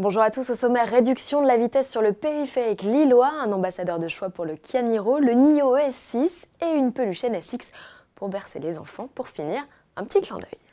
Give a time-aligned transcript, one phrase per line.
[0.00, 3.98] Bonjour à tous, au sommaire réduction de la vitesse sur le périphérique lillois, un ambassadeur
[3.98, 7.70] de choix pour le Kianiro, le NIO ES6 et une peluche NSX
[8.14, 9.10] pour bercer les enfants.
[9.14, 9.60] Pour finir,
[9.96, 10.69] un petit clin d'œil.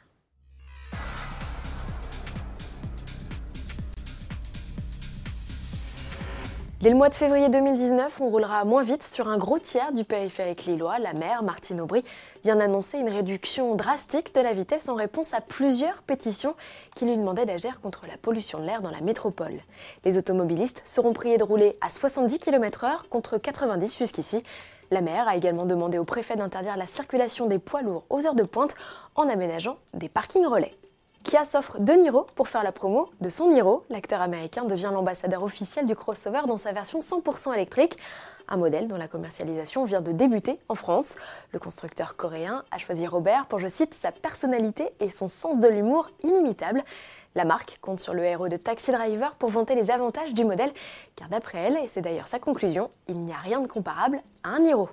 [6.79, 10.03] Dès le mois de février 2019, on roulera moins vite sur un gros tiers du
[10.03, 10.99] périphérique lillois.
[10.99, 12.03] La maire, Martine Aubry,
[12.43, 16.53] vient d'annoncer une réduction drastique de la vitesse en réponse à plusieurs pétitions
[16.95, 19.59] qui lui demandaient d'agir contre la pollution de l'air dans la métropole.
[20.05, 24.43] Les automobilistes seront priés de rouler à 70 km/h contre 90 jusqu'ici.
[24.91, 28.35] La maire a également demandé au préfet d'interdire la circulation des poids lourds aux heures
[28.35, 28.75] de pointe
[29.15, 30.75] en aménageant des parkings relais.
[31.27, 33.83] Kia s'offre de Niro pour faire la promo de son Niro.
[33.89, 37.97] L'acteur américain devient l'ambassadeur officiel du crossover dans sa version 100% électrique,
[38.47, 41.17] un modèle dont la commercialisation vient de débuter en France.
[41.51, 45.67] Le constructeur coréen a choisi Robert pour, je cite, sa personnalité et son sens de
[45.67, 46.81] l'humour inimitable.
[47.37, 50.71] La marque compte sur le héros de Taxi Driver pour vanter les avantages du modèle,
[51.15, 54.49] car d'après elle, et c'est d'ailleurs sa conclusion, il n'y a rien de comparable à
[54.49, 54.89] un Niro.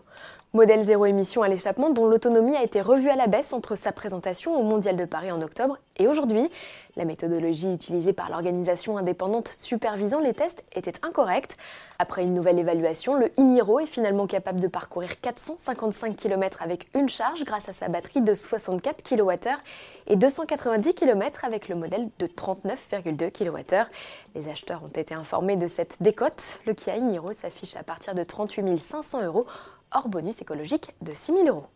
[0.55, 3.91] Modèle zéro émission à l'échappement dont l'autonomie a été revue à la baisse entre sa
[3.91, 6.49] présentation au Mondial de Paris en octobre et aujourd'hui.
[6.95, 11.57] La méthodologie utilisée par l'organisation indépendante supervisant les tests était incorrecte.
[11.99, 17.09] Après une nouvelle évaluation, le Iniro est finalement capable de parcourir 455 km avec une
[17.09, 19.57] charge grâce à sa batterie de 64 kWh
[20.07, 23.89] et 290 km avec le modèle de 39,2 kWh.
[24.35, 26.61] Les acheteurs ont été informés de cette décote.
[26.67, 29.47] Le Kia Iniro s'affiche à partir de 38 500 euros
[29.93, 31.67] hors bonus écologique de 6 000 euros.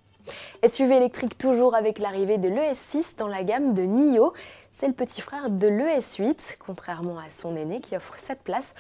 [0.67, 4.33] SUV électrique toujours avec l'arrivée de l'ES6 dans la gamme de NIO.
[4.73, 8.75] C'est le petit frère de l'ES8, contrairement à son aîné qui offre 7 places.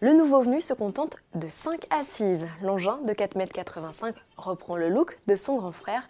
[0.00, 2.46] Le nouveau venu se contente de 5 assises.
[2.62, 6.02] L'engin de 4,85 m reprend le look de son grand frère,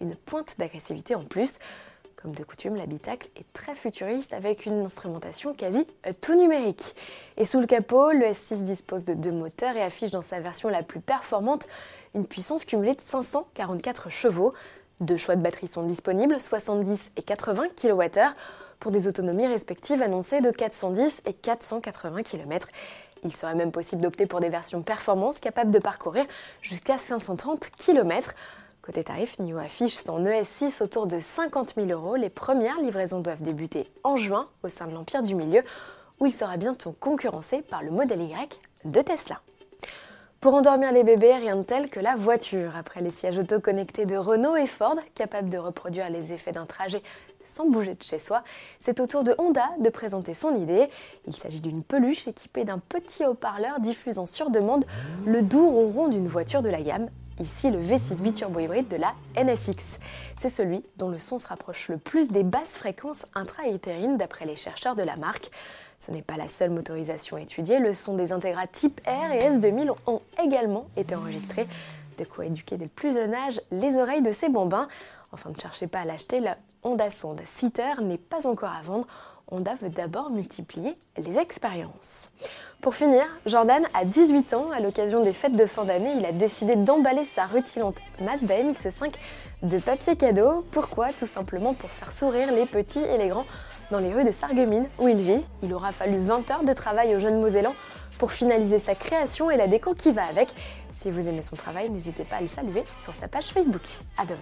[0.00, 1.58] une pointe d'agressivité en plus.
[2.22, 5.86] Comme de coutume, l'habitacle est très futuriste avec une instrumentation quasi
[6.20, 6.94] tout numérique.
[7.38, 10.68] Et sous le capot, le S6 dispose de deux moteurs et affiche dans sa version
[10.68, 11.66] la plus performante
[12.14, 14.52] une puissance cumulée de 544 chevaux.
[15.00, 18.20] Deux choix de batterie sont disponibles, 70 et 80 kWh,
[18.80, 22.68] pour des autonomies respectives annoncées de 410 et 480 km.
[23.24, 26.26] Il serait même possible d'opter pour des versions performance capables de parcourir
[26.60, 28.34] jusqu'à 530 km.
[28.90, 32.16] Côté tarif, NIO affiche son ES6 autour de 50 000 euros.
[32.16, 35.62] Les premières livraisons doivent débuter en juin au sein de l'Empire du Milieu,
[36.18, 39.42] où il sera bientôt concurrencé par le modèle Y de Tesla.
[40.40, 42.72] Pour endormir les bébés, rien de tel que la voiture.
[42.76, 46.66] Après les sièges auto connectés de Renault et Ford, capables de reproduire les effets d'un
[46.66, 47.00] trajet
[47.44, 48.42] sans bouger de chez soi,
[48.80, 50.88] c'est au tour de Honda de présenter son idée.
[51.28, 54.84] Il s'agit d'une peluche équipée d'un petit haut-parleur diffusant sur demande
[55.26, 57.08] le doux ronron d'une voiture de la gamme,
[57.40, 59.98] ici le V6 biturbo hybride de la NSX.
[60.36, 64.56] C'est celui dont le son se rapproche le plus des basses fréquences intra-utérines d'après les
[64.56, 65.50] chercheurs de la marque.
[65.98, 69.92] Ce n'est pas la seule motorisation étudiée, le son des Integra type R et S2000
[70.06, 71.66] ont également été enregistrés.
[72.18, 74.88] De quoi éduquer dès le plus jeune âge les oreilles de ces bambins.
[75.32, 79.06] Enfin, ne cherchez pas à l'acheter, la Honda Sound Seater n'est pas encore à vendre.
[79.50, 82.30] Honda veut d'abord multiplier les expériences.
[82.80, 84.70] Pour finir, Jordan a 18 ans.
[84.70, 89.12] À l'occasion des fêtes de fin d'année, il a décidé d'emballer sa rutilante Mazda MX-5
[89.64, 90.64] de papier cadeau.
[90.70, 91.08] Pourquoi?
[91.12, 93.44] Tout simplement pour faire sourire les petits et les grands
[93.90, 95.44] dans les rues de Sarreguemines où il vit.
[95.62, 97.74] Il aura fallu 20 heures de travail au jeune Mosellan
[98.18, 100.48] pour finaliser sa création et la déco qui va avec.
[100.90, 103.82] Si vous aimez son travail, n'hésitez pas à le saluer sur sa page Facebook.
[104.16, 104.38] À demain.